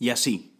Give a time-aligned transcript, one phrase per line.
[0.00, 0.54] Y así,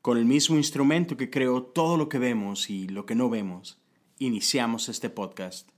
[0.00, 3.78] con el mismo instrumento que creó todo lo que vemos y lo que no vemos,
[4.18, 5.68] iniciamos este podcast.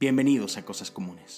[0.00, 1.36] Bienvenidos a Cosas Comunes.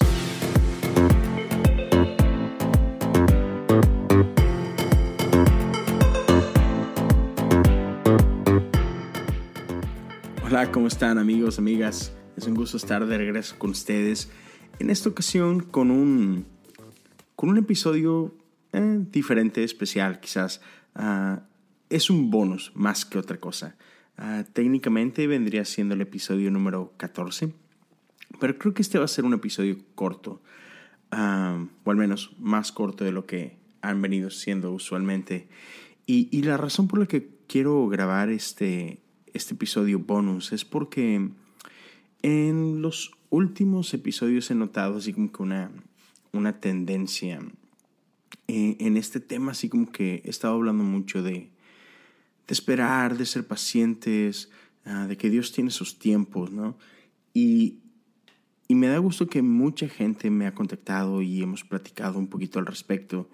[10.43, 12.11] Hola, ¿cómo están amigos, amigas?
[12.35, 14.31] Es un gusto estar de regreso con ustedes.
[14.79, 16.47] En esta ocasión con un,
[17.35, 18.33] con un episodio
[18.75, 20.61] eh, diferente, especial quizás.
[20.95, 21.43] Ah,
[21.89, 23.75] es un bonus más que otra cosa.
[24.17, 27.53] Ah, técnicamente vendría siendo el episodio número 14,
[28.39, 30.41] pero creo que este va a ser un episodio corto,
[31.11, 35.47] ah, o al menos más corto de lo que han venido siendo usualmente.
[36.05, 38.99] Y, y la razón por la que quiero grabar este,
[39.33, 41.29] este episodio bonus es porque
[42.21, 45.71] en los últimos episodios he notado así como que una,
[46.31, 47.39] una tendencia
[48.47, 51.49] eh, en este tema, así como que he estado hablando mucho de,
[52.47, 54.51] esperar, de ser pacientes,
[54.85, 56.77] ah, de que Dios tiene sus tiempos, ¿no?
[57.33, 57.79] Y,
[58.67, 62.59] y me da gusto que mucha gente me ha contactado y hemos platicado un poquito
[62.59, 63.29] al respecto.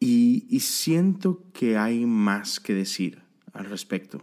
[0.00, 4.22] Y, y siento que hay más que decir al respecto.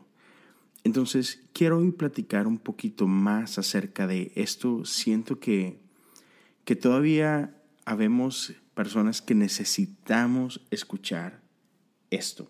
[0.84, 4.86] Entonces, quiero hoy platicar un poquito más acerca de esto.
[4.86, 5.80] Siento que,
[6.66, 7.54] que todavía
[7.86, 11.42] habemos personas que necesitamos escuchar
[12.12, 12.48] esto.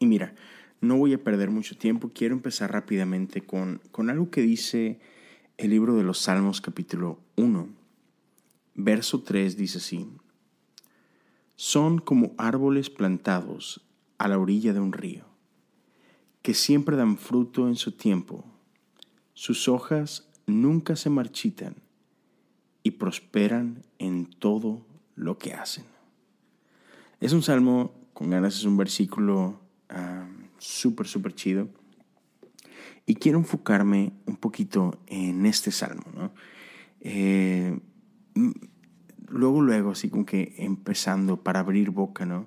[0.00, 0.34] Y mira,
[0.80, 4.98] no voy a perder mucho tiempo, quiero empezar rápidamente con, con algo que dice
[5.56, 7.68] el libro de los Salmos capítulo 1.
[8.74, 10.08] Verso 3 dice así,
[11.54, 13.86] son como árboles plantados
[14.18, 15.26] a la orilla de un río,
[16.42, 18.44] que siempre dan fruto en su tiempo,
[19.34, 21.76] sus hojas nunca se marchitan
[22.82, 24.89] y prosperan en todo
[25.40, 25.84] que hacen.
[27.18, 29.58] Es un salmo, con ganas es un versículo
[29.88, 30.28] ah,
[30.58, 31.68] súper, súper chido.
[33.06, 36.32] Y quiero enfocarme un poquito en este salmo, ¿no?
[37.00, 37.80] Eh,
[39.26, 42.46] luego, luego, así como que empezando para abrir boca, ¿no?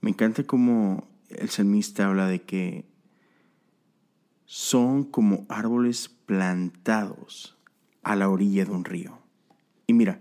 [0.00, 2.86] Me encanta como el salmista habla de que
[4.46, 7.58] son como árboles plantados
[8.02, 9.18] a la orilla de un río.
[9.86, 10.20] Y mira,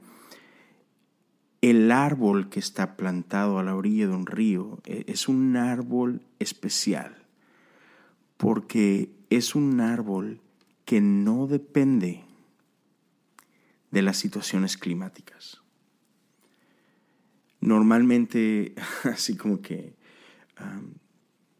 [1.61, 6.21] el árbol que está plantado a la orilla de un río e, es un árbol
[6.39, 7.15] especial
[8.37, 10.41] porque es un árbol
[10.83, 12.23] que no depende
[13.91, 15.61] de las situaciones climáticas.
[17.59, 18.73] Normalmente,
[19.03, 19.93] así como que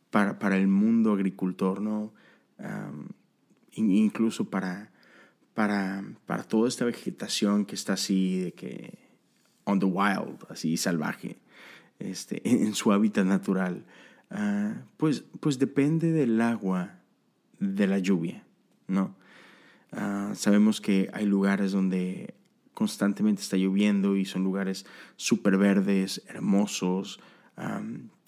[0.09, 2.13] para, para, el mundo agricultor, ¿no?
[3.73, 4.91] incluso para,
[5.53, 9.10] para, para toda esta vegetación que está así, de que
[9.63, 11.39] on the wild, así salvaje,
[11.99, 13.85] este, en, su hábitat natural,
[14.29, 16.99] ah, pues, pues depende del agua
[17.59, 18.43] de la lluvia,
[18.87, 19.15] ¿no?
[19.91, 22.33] Ah, sabemos que hay lugares donde
[22.73, 24.85] constantemente está lloviendo y son lugares
[25.15, 27.19] súper verdes, hermosos,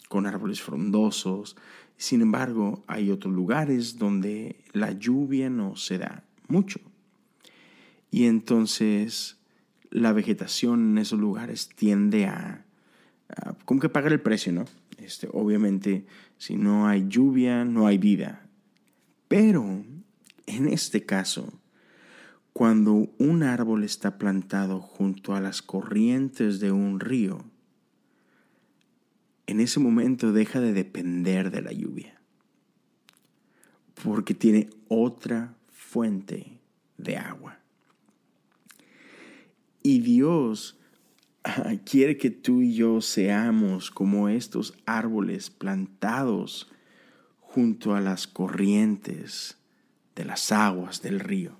[0.09, 1.55] con árboles frondosos.
[1.97, 6.79] Sin embargo, hay otros lugares donde la lluvia no se da mucho.
[8.11, 9.37] Y entonces
[9.93, 12.65] la vegetación en esos lugares tiende a,
[13.65, 14.65] como que pagar el precio, ¿no?
[14.97, 16.05] Este, obviamente,
[16.37, 18.47] si no hay lluvia, no hay vida.
[19.27, 19.83] Pero,
[20.47, 21.53] en este caso,
[22.53, 27.43] cuando un árbol está plantado junto a las corrientes de un río,
[29.45, 32.19] en ese momento deja de depender de la lluvia,
[34.03, 36.59] porque tiene otra fuente
[36.97, 37.62] de agua.
[39.83, 40.79] Y Dios
[41.43, 46.71] ah, quiere que tú y yo seamos como estos árboles plantados
[47.41, 49.57] junto a las corrientes
[50.15, 51.59] de las aguas del río.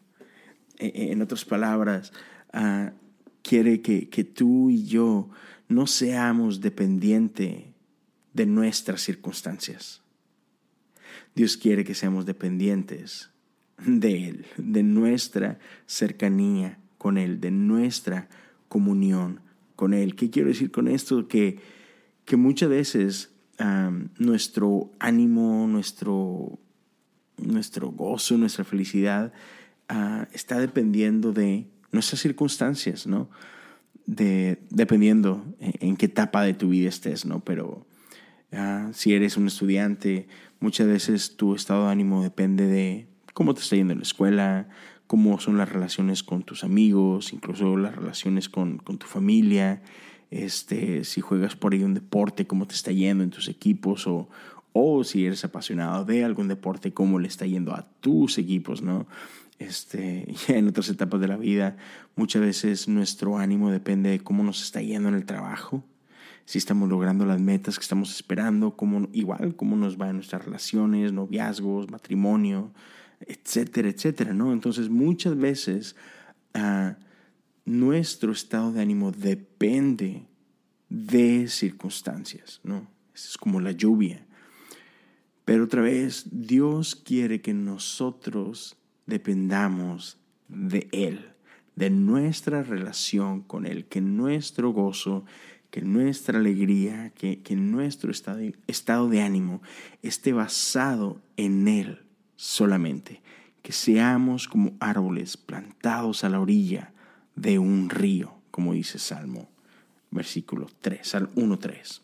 [0.80, 2.14] E, e, en otras palabras,
[2.54, 2.94] ah,
[3.42, 5.30] quiere que, que tú y yo
[5.68, 7.66] no seamos dependientes
[8.34, 10.02] de nuestras circunstancias.
[11.36, 13.32] Dios quiere que seamos dependientes
[13.86, 18.30] de Él, de nuestra cercanía con Él, de nuestra
[18.68, 19.42] comunión
[19.76, 20.16] con Él.
[20.16, 21.28] ¿Qué quiero decir con esto?
[21.28, 21.60] Que
[22.26, 23.30] que muchas veces
[24.18, 26.60] nuestro ánimo, nuestro,
[27.38, 29.32] nuestro gozo, nuestra felicidad
[29.88, 33.30] ah, está dependiendo de nuestras circunstancias, ¿no?
[34.06, 37.40] De, dependiendo en, qué etapa de tu vida estés, ¿no?
[37.40, 37.86] Pero
[38.52, 40.28] ah, si eres un estudiante,
[40.60, 44.68] muchas veces tu estado de ánimo depende de cómo te está yendo en la escuela,
[45.14, 49.84] cómo son las relaciones con tus amigos, incluso las relaciones con, con tu familia,
[50.32, 54.28] este, si juegas por ahí un deporte, cómo te está yendo en tus equipos o,
[54.72, 59.06] o si eres apasionado de algún deporte, cómo le está yendo a tus equipos, ¿no?
[59.60, 61.78] Este, ya en otras etapas de la vida,
[62.16, 65.84] muchas veces nuestro ánimo depende de cómo nos está yendo en el trabajo,
[66.46, 70.44] si estamos logrando las metas que estamos esperando, cómo, igual cómo nos va en nuestras
[70.44, 72.72] relaciones, noviazgos, matrimonio,
[73.28, 74.54] etcétera, etcétera, ¿no?
[74.54, 75.96] Entonces muchas veces
[76.56, 76.94] uh,
[77.66, 80.28] nuestro estado de ánimo depende
[80.90, 82.88] de circunstancias, ¿no?
[83.14, 84.26] Es como la lluvia.
[85.46, 90.18] Pero otra vez, Dios quiere que nosotros dependamos
[90.48, 91.32] de Él,
[91.76, 95.26] de nuestra relación con Él, que nuestro gozo,
[95.70, 99.62] que nuestra alegría, que, que nuestro estado, estado de ánimo
[100.02, 102.04] esté basado en Él
[102.36, 103.22] solamente,
[103.62, 106.94] que seamos como árboles plantados a la orilla
[107.36, 109.50] de un río, como dice Salmo,
[110.12, 112.02] versículo 3, Salmo 1.3.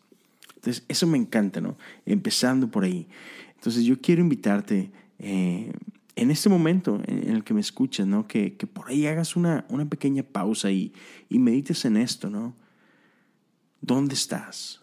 [0.56, 1.76] Entonces, eso me encanta, ¿no?
[2.04, 3.06] Empezando por ahí.
[3.54, 5.72] Entonces, yo quiero invitarte eh,
[6.16, 8.26] en este momento en el que me escuchas, ¿no?
[8.26, 10.92] Que, por ahí hagas una, una pequeña pausa y,
[11.28, 12.54] y medites en esto, ¿no?
[13.80, 14.80] ¿Dónde estás?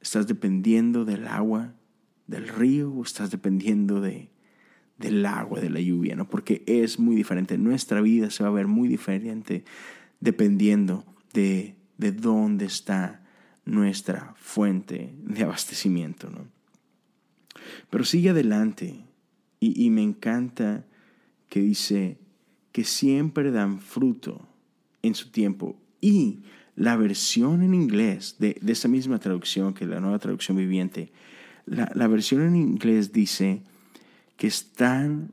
[0.00, 1.72] ¿Estás dependiendo del agua
[2.26, 4.28] del río o estás dependiendo de,
[4.98, 6.28] del agua, de la lluvia, ¿no?
[6.28, 7.58] Porque es muy diferente.
[7.58, 9.64] Nuestra vida se va a ver muy diferente
[10.20, 13.22] dependiendo de, de dónde está
[13.64, 16.46] nuestra fuente de abastecimiento, ¿no?
[17.90, 19.04] Pero sigue adelante
[19.60, 20.86] y, y me encanta
[21.48, 22.18] que dice
[22.72, 24.48] que siempre dan fruto
[25.02, 25.76] en su tiempo.
[26.00, 26.40] Y
[26.74, 31.10] la versión en inglés de, de esa misma traducción que la nueva traducción viviente,
[31.64, 33.62] la, la versión en inglés dice,
[34.36, 35.32] que están,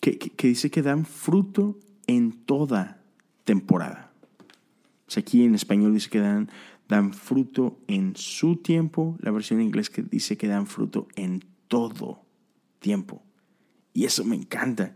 [0.00, 3.00] que, dice que dan fruto en toda
[3.44, 4.12] temporada.
[5.16, 6.50] aquí en español dice que dan,
[6.88, 11.44] dan fruto en su tiempo, la versión en inglés que dice que dan fruto en
[11.68, 12.22] todo
[12.80, 13.22] tiempo.
[13.92, 14.94] Y eso me encanta.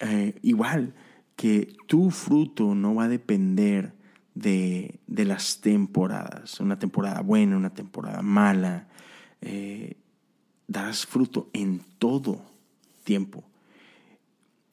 [0.00, 0.94] Eh, igual
[1.34, 3.94] que tu fruto no va a depender
[4.34, 8.88] de, de, las temporadas, una temporada buena, una temporada mala.
[9.40, 9.96] Eh,
[10.68, 12.42] darás fruto en todo
[13.02, 13.42] tiempo.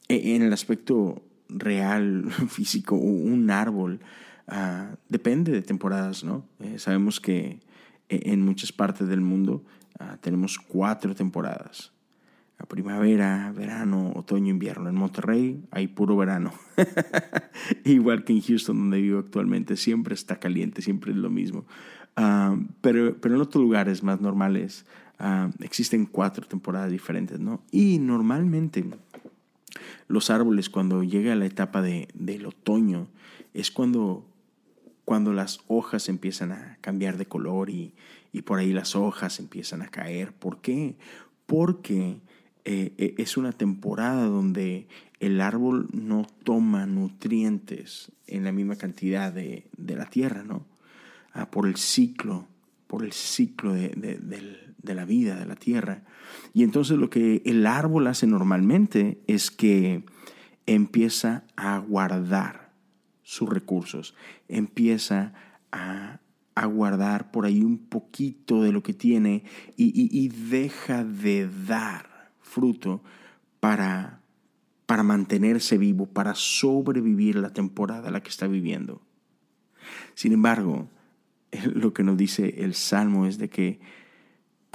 [0.07, 4.01] E, en el aspecto real, físico, un árbol
[4.47, 6.45] ah, depende de temporadas, ¿no?
[6.59, 7.59] Eh, sabemos que
[8.09, 9.63] e, en muchas partes del mundo
[9.99, 11.91] ah, tenemos cuatro temporadas.
[12.67, 14.89] primavera, verano, otoño, invierno.
[14.89, 16.51] En Monterrey hay puro verano.
[17.85, 21.65] Igual que en Houston, donde vivo actualmente, siempre está caliente, siempre es lo mismo.
[22.17, 24.85] Ah, pero, pero en otros lugares más normales
[25.17, 27.61] Ah, existen cuatro temporadas diferentes, ¿no?
[27.71, 28.83] Y normalmente
[30.07, 33.07] los árboles cuando llega la etapa de, del otoño
[33.53, 34.25] es cuando,
[35.05, 37.93] cuando las hojas empiezan a cambiar de color y,
[38.33, 40.33] y por ahí las hojas empiezan a caer.
[40.33, 40.95] ¿Por qué?
[41.45, 42.19] Porque
[42.65, 44.87] eh, e, es una temporada donde
[45.19, 50.65] el árbol no toma nutrientes en la misma cantidad de, de la tierra, ¿no?
[51.31, 52.47] Ah, por el ciclo,
[52.87, 53.89] por el ciclo de,
[54.85, 56.03] de la vida, de la tierra.
[56.53, 60.03] Y entonces lo que el árbol hace normalmente es que
[60.65, 62.71] empieza a guardar
[63.23, 64.15] sus recursos,
[64.47, 65.33] empieza
[65.71, 66.19] a,
[66.67, 69.43] guardar por ahí un poquito de lo que tiene
[69.75, 73.03] y, deja de dar fruto
[73.59, 74.21] para,
[74.85, 79.01] para mantenerse vivo, para sobrevivir la temporada a la que está viviendo.
[80.13, 80.89] Sin embargo,
[81.73, 83.79] lo que nos dice el Salmo es de que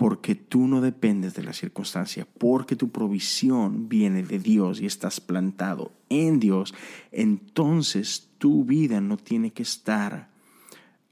[0.00, 5.20] porque tú no dependes de la circunstancia, porque tu provisión viene de Dios y estás
[5.20, 6.72] plantado en Dios,
[7.12, 10.30] entonces tu vida no tiene que estar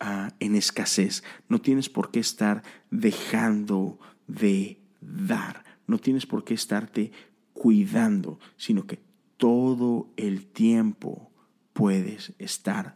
[0.00, 6.54] ah, en escasez, no tienes por qué estar dejando de dar, no tienes por qué
[6.54, 7.12] estarte
[7.52, 9.00] cuidando, sino que
[9.36, 11.30] todo el tiempo
[11.74, 12.94] puedes estar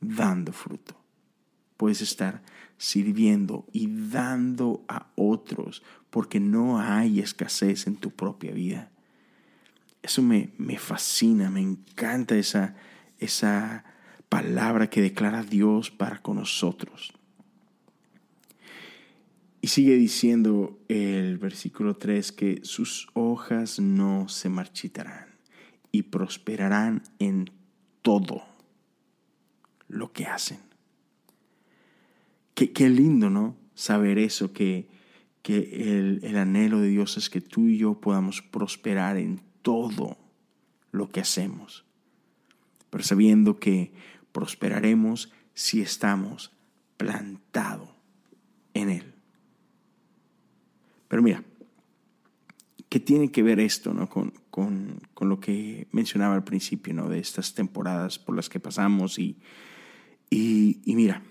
[0.00, 0.96] dando fruto,
[1.76, 2.42] puedes estar
[2.76, 8.90] sirviendo y dando a otros, porque no hay escasez en tu propia vida.
[10.02, 12.74] Eso me, me fascina, me encanta esa,
[13.18, 13.84] esa
[14.28, 17.12] palabra que declara Dios para con nosotros.
[19.64, 25.26] Y sigue diciendo el versículo 3 que sus hojas no se marchitarán
[25.90, 27.50] y prosperarán en
[28.02, 28.44] todo
[29.88, 30.58] lo que hacen.
[32.54, 33.56] Qué, qué lindo, ¿no?
[33.74, 34.88] Saber eso, que,
[35.42, 40.16] que el, el anhelo de Dios es que tú y yo podamos prosperar en todo
[40.92, 41.84] lo que hacemos,
[42.90, 43.92] pero sabiendo que
[44.30, 46.52] prosperaremos si estamos
[46.96, 47.88] plantados
[48.74, 49.14] en Él.
[51.08, 51.44] Pero mira,
[52.88, 54.08] ¿qué tiene que ver esto ¿no?
[54.08, 57.08] con, con, con, lo que mencionaba al principio ¿no?
[57.08, 59.18] de estas temporadas por las que pasamos?
[59.18, 59.36] Y,
[60.30, 61.22] y, y mira,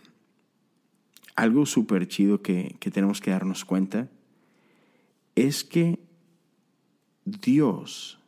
[1.36, 4.10] algo súper chido que, que tenemos que darnos cuenta
[5.36, 6.00] es que
[7.25, 8.20] Dios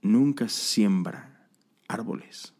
[0.00, 1.48] nunca siembra
[1.88, 2.54] árboles.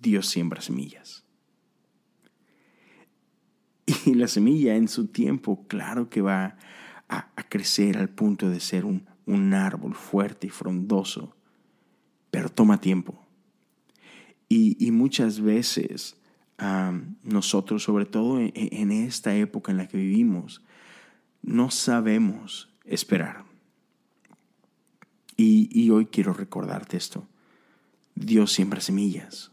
[0.00, 1.24] Dios siembra semillas.
[4.06, 6.56] Y la semilla en su tiempo, claro que va
[7.08, 9.06] a, crecer al punto de ser un,
[9.54, 11.36] árbol fuerte y frondoso,
[12.30, 13.26] pero toma tiempo.
[14.48, 16.17] Y, muchas veces
[17.22, 20.62] nosotros, sobre todo en, esta época en la que vivimos,
[21.42, 23.44] no sabemos esperar.
[25.36, 27.26] Y, y hoy quiero recordarte esto.
[28.16, 29.52] Dios siembra semillas.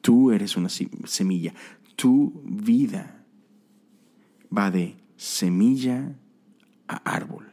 [0.00, 1.52] Tú eres una semilla.
[1.96, 3.22] Tu vida
[4.56, 6.16] va de semilla
[6.88, 7.52] a árbol.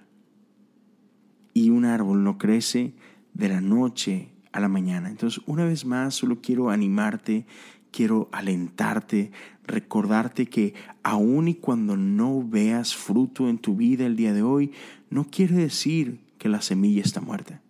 [1.53, 2.93] Y un árbol no crece
[3.33, 5.09] de la noche a la mañana.
[5.09, 7.45] Entonces, una vez más, solo quiero animarte,
[7.91, 9.31] quiero alentarte,
[9.65, 14.71] recordarte que aun y cuando no veas fruto en tu vida el día de hoy,
[15.09, 17.61] no quiere decir que la semilla está muerta.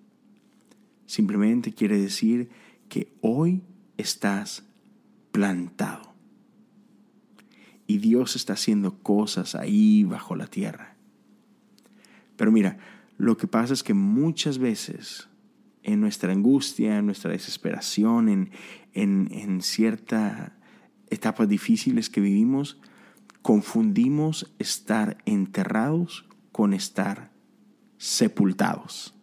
[1.05, 2.49] Simplemente quiere decir
[2.89, 3.61] que hoy
[3.97, 4.63] estás
[5.31, 6.13] plantado
[7.87, 10.95] y Dios está haciendo cosas ahí bajo la tierra.
[12.35, 12.77] Pero mira,
[13.17, 15.29] lo que pasa es que muchas veces
[15.87, 18.51] en nuestra angustia, en nuestra desesperación, en,
[18.93, 20.51] en, en ciertas
[21.09, 22.79] etapas difíciles que vivimos,
[23.41, 27.31] confundimos estar enterrados con estar
[27.97, 29.15] sepultados.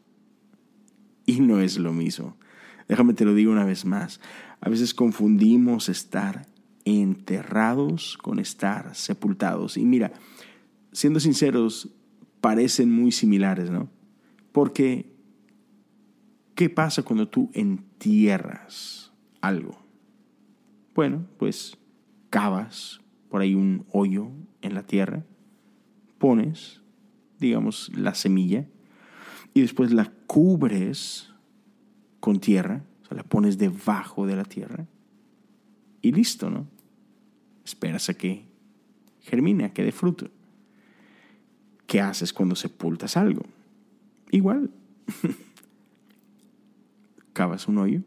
[1.27, 2.39] Y no es lo mismo.
[2.89, 4.21] Déjame te lo digo una vez más.
[4.63, 6.47] A veces confundimos estar
[6.87, 9.77] enterrados con estar sepultados.
[9.77, 10.13] Y mira,
[10.93, 11.91] siendo sinceros,
[12.41, 13.91] parecen muy similares, ¿no?
[14.53, 15.14] Porque,
[16.55, 19.79] ¿qué pasa cuando tú entierras algo?
[20.95, 21.77] Bueno, pues
[22.31, 24.31] cavas por ahí un hoyo
[24.63, 25.25] en la tierra,
[26.19, 26.83] pones,
[27.39, 28.67] digamos, la semilla,
[29.53, 31.31] y después la cubres
[32.21, 34.87] con tierra, o sea, la pones debajo de la tierra,
[36.01, 36.67] y listo, ¿no?
[37.65, 38.47] Esperas a que
[39.21, 40.29] germine, a que dé fruto.
[41.87, 43.43] ¿Qué haces cuando sepultas algo?
[44.31, 44.71] Igual.
[47.35, 48.01] Cavas un hoyo,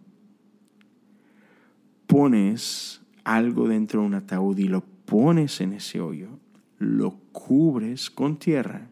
[2.08, 6.40] pones algo dentro de un ataúd y lo pones en ese hoyo,
[6.80, 8.90] lo cubres con tierra,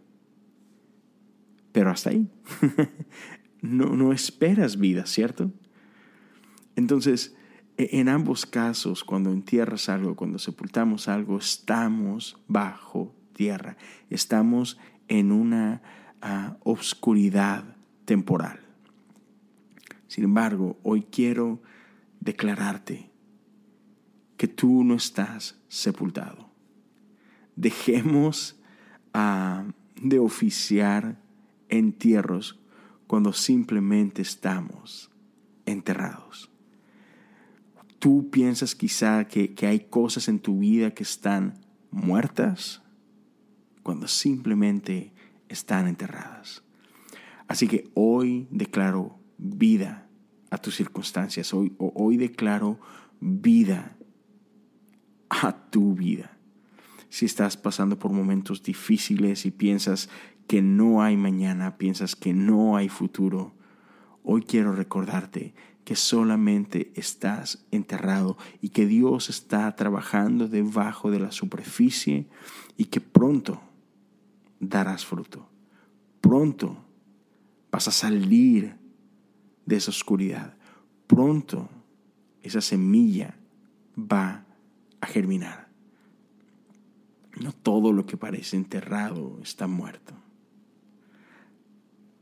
[1.72, 2.30] pero hasta ahí.
[3.62, 5.52] no, no esperas vida, ¿cierto?
[6.76, 7.36] Entonces,
[7.78, 13.78] e-, en ambos casos, cuando entierras algo, cuando sepultamos algo, estamos bajo tierra,
[14.10, 14.78] estamos
[15.08, 15.82] en una
[16.24, 17.64] uh, obscuridad
[18.06, 18.65] temporal.
[20.08, 21.62] Sin embargo, hoy quiero
[22.20, 23.12] declararte
[24.38, 26.50] que tú no estás sepultado.
[27.56, 28.60] Dejemos
[29.14, 31.22] uh, de oficiar
[31.70, 32.60] entierros
[33.08, 35.12] cuando simplemente estamos
[35.66, 36.52] enterrados.
[38.00, 41.60] Tú piensas quizá que, hay cosas en tu vida que están
[41.92, 42.82] muertas
[43.84, 45.14] cuando simplemente
[45.50, 46.64] están enterradas.
[47.48, 50.08] Así que hoy declaro vida
[50.50, 51.54] a tus circunstancias.
[51.54, 52.80] Hoy, hoy declaro
[53.20, 53.98] vida
[55.30, 56.38] a tu vida.
[57.10, 60.10] Si estás pasando por momentos difíciles y piensas
[60.48, 63.54] que no hay mañana, piensas que no hay futuro,
[64.24, 65.54] hoy quiero recordarte
[65.86, 72.28] que solamente estás enterrado y que Dios está trabajando debajo de la superficie
[72.76, 73.62] y que pronto
[74.60, 75.48] darás fruto.
[76.22, 76.84] Pronto
[77.72, 78.78] vas a salir
[79.66, 80.56] de esa oscuridad.
[81.08, 81.70] Pronto
[82.42, 83.38] esa semilla
[83.98, 84.46] va
[85.02, 85.68] a germinar.
[87.40, 90.14] No todo lo que parece enterrado está muerto.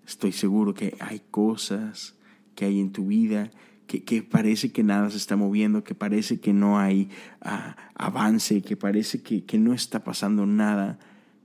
[0.06, 2.16] Estoy seguro que hay cosas
[2.56, 3.52] que hay en tu vida
[3.88, 7.10] que, parece que nada se está moviendo, que parece que no hay
[7.42, 11.00] ah, avance, que parece que, que no está pasando nada,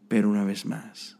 [0.08, 1.18] pero una vez más,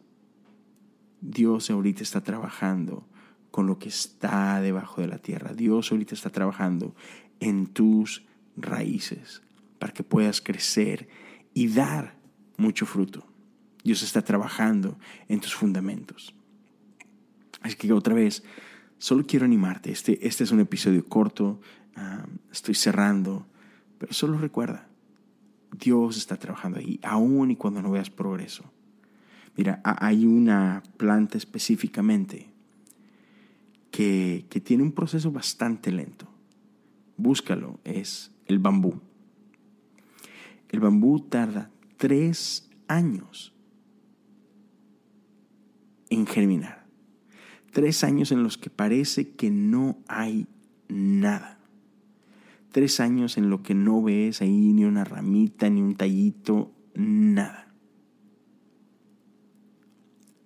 [1.21, 3.08] Dios ahorita está trabajando
[3.51, 5.53] con lo que está debajo de la tierra.
[5.53, 6.95] Dios ahorita está trabajando
[7.41, 8.25] en tus
[8.57, 9.43] raíces
[9.79, 11.09] para que puedas crecer
[11.55, 12.15] y dar
[12.57, 13.27] mucho fruto.
[13.85, 16.35] Dios está trabajando en tus fundamentos.
[17.61, 18.43] Así que otra vez,
[18.99, 19.91] solo quiero animarte.
[19.91, 21.61] Este, este es un episodio corto,
[22.53, 23.47] estoy cerrando,
[23.99, 24.87] pero solo recuerda,
[25.73, 28.65] Dios está trabajando ahí, aún y cuando no veas progreso.
[29.57, 32.49] Mira, hay una planta específicamente
[33.91, 36.29] que, tiene un proceso bastante lento.
[37.17, 39.01] Búscalo, es el bambú.
[40.69, 43.55] El bambú tarda tres años
[46.11, 46.87] en germinar.
[47.73, 50.47] Tres años en los que parece que no hay
[50.89, 51.59] nada.
[52.73, 57.75] Tres años en los que no ves ahí ni una ramita, ni un tallito, nada.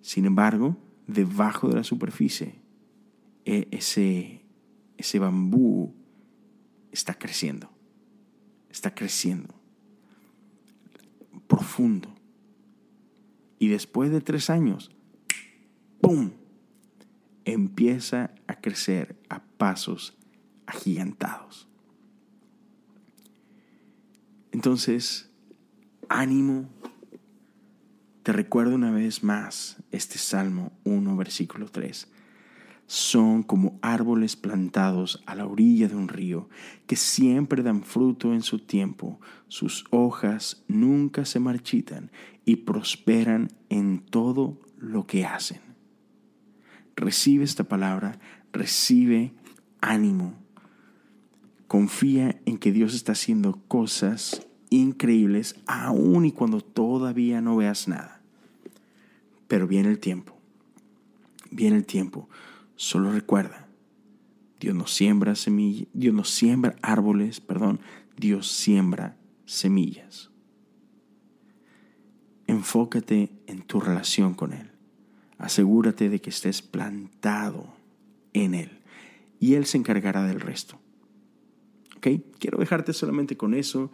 [0.01, 2.62] Sin embargo, debajo de la superficie,
[3.45, 4.45] e, ese,
[4.97, 5.93] ese bambú
[6.91, 7.69] está creciendo.
[8.69, 9.53] Está creciendo.
[11.47, 12.13] Profundo.
[13.59, 14.91] Y después de tres años,
[16.01, 16.31] ¡pum!
[17.45, 20.17] Empieza a crecer a pasos
[20.65, 21.67] agigantados.
[24.51, 25.29] Entonces,
[26.09, 26.69] ánimo,
[28.23, 32.07] te recuerdo una vez más este Salmo 1, versículo 3.
[32.93, 36.47] Son como árboles plantados a la orilla de un río,
[36.85, 42.11] que siempre dan fruto en su tiempo, sus hojas nunca se marchitan
[42.45, 45.59] y prosperan en todo lo que hacen.
[46.95, 48.19] Recibe esta palabra,
[48.51, 49.33] recibe
[49.81, 50.35] ánimo.
[51.67, 58.21] Confía en que Dios está haciendo cosas increíbles aun y cuando todavía no veas nada.
[59.47, 60.37] Pero viene el tiempo,
[61.49, 62.29] viene el tiempo.
[62.75, 63.67] Solo recuerda,
[64.59, 67.79] Dios no siembra semillas, Dios no siembra árboles, perdón,
[68.17, 70.31] Dios siembra semillas.
[72.47, 74.71] Enfócate en tu relación con Él.
[75.37, 77.73] Asegúrate de que estés plantado
[78.33, 78.79] en Él
[79.39, 80.79] y Él se encargará del resto.
[81.97, 82.07] ¿Ok?
[82.39, 83.91] Quiero dejarte solamente con eso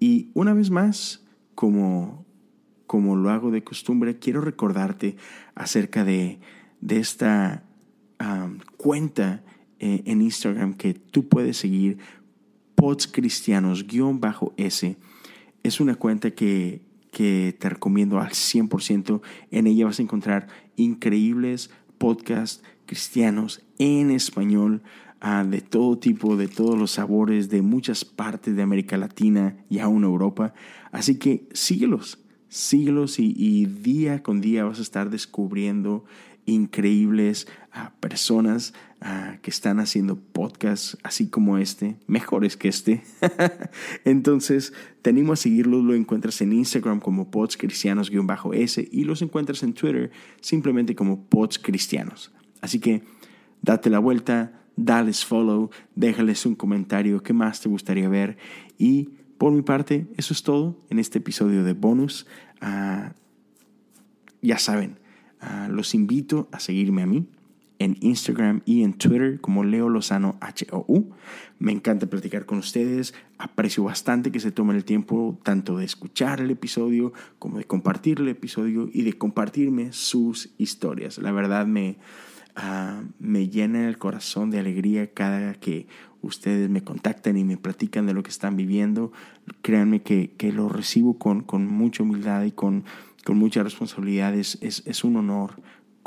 [0.00, 2.26] y una vez más, como,
[2.86, 5.16] como lo hago de costumbre, quiero recordarte
[5.54, 6.40] acerca de,
[6.80, 7.67] de esta
[8.76, 9.44] cuenta
[9.78, 11.98] eh, en Instagram que tú puedes seguir,
[12.74, 14.96] podscristianos-s.
[15.62, 19.20] Es una cuenta que, que te recomiendo al 100%.
[19.50, 24.82] En ella vas a encontrar increíbles podcasts cristianos en español
[25.46, 30.04] de todo tipo, de todos los sabores, de muchas partes de América Latina y aún
[30.04, 30.54] Europa.
[30.92, 36.04] Así que síguelos, síguelos y, día con día vas a estar descubriendo
[36.46, 37.48] increíbles
[38.00, 38.74] personas
[39.42, 43.02] que están haciendo podcasts así como este, mejores que este.
[44.04, 49.74] Entonces, te animo a seguirlos, lo encuentras en Instagram como podscristianos-s y los encuentras en
[49.74, 50.10] Twitter
[50.40, 52.32] simplemente como podscristianos.
[52.60, 53.02] Así que
[53.62, 58.36] date la vuelta, dales follow, déjales un comentario, qué más te gustaría ver.
[58.78, 62.26] Y por mi parte, eso es todo en este episodio de bonus.
[62.60, 63.14] Ah,
[64.42, 64.98] ya saben,
[65.40, 67.28] ah, los invito a seguirme a mí
[67.78, 71.10] en Instagram y en Twitter como Leo Lozano HOU.
[71.58, 73.14] Me encanta platicar con ustedes.
[73.38, 78.20] Aprecio bastante que se tomen el tiempo tanto de escuchar el episodio como de compartir
[78.20, 81.18] el episodio y de compartirme sus historias.
[81.18, 81.98] La verdad me,
[82.60, 85.86] Ah, me llena el corazón de alegría cada que
[86.22, 89.12] ustedes me contactan y me platican de lo que están viviendo.
[89.62, 92.82] Créanme que, que lo recibo con, con, mucha humildad y con,
[93.24, 94.34] con mucha responsabilidad.
[94.34, 95.52] Es, es, un honor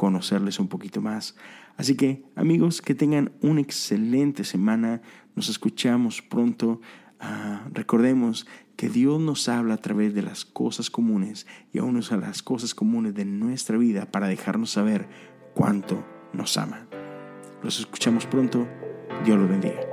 [0.02, 1.36] conocerles un poquito más.
[1.78, 5.04] Así que amigos, que tengan una excelente semana.
[5.36, 6.82] Nos escuchamos pronto.
[7.20, 12.18] Ah, recordemos que Dios nos habla a través de las cosas comunes y aún usa
[12.18, 15.08] las cosas comunes de nuestra vida para dejarnos saber
[15.54, 16.88] cuánto nos ama.
[17.62, 18.68] Los escuchamos pronto.
[19.24, 19.91] Dios los bendiga.